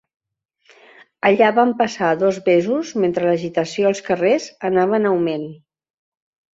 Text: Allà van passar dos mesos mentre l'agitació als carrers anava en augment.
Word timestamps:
Allà 1.29 1.49
van 1.57 1.75
passar 1.83 2.09
dos 2.23 2.41
mesos 2.49 2.95
mentre 3.05 3.29
l'agitació 3.31 3.93
als 3.95 4.05
carrers 4.11 4.51
anava 4.75 5.01
en 5.03 5.11
augment. 5.15 5.49